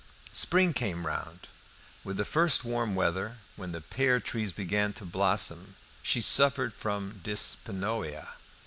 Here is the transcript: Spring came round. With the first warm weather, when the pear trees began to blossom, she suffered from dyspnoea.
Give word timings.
Spring 0.33 0.73
came 0.73 1.05
round. 1.05 1.47
With 2.03 2.17
the 2.17 2.25
first 2.25 2.65
warm 2.65 2.95
weather, 2.95 3.35
when 3.55 3.71
the 3.71 3.81
pear 3.81 4.19
trees 4.19 4.51
began 4.51 4.93
to 4.93 5.05
blossom, 5.05 5.75
she 6.01 6.21
suffered 6.21 6.73
from 6.73 7.21
dyspnoea. 7.23 8.29